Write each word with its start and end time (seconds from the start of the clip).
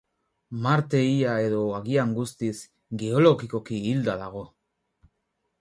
Marte 0.67 1.01
ia, 1.09 1.35
edo 1.49 1.59
agian 1.81 2.15
guztiz, 2.21 2.55
geologikoki 3.05 3.81
hilda 3.91 4.21
dago. 4.27 4.47